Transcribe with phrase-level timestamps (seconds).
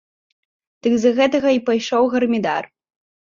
[0.87, 2.63] Дык з-за гэтага і пайшоў гармідар.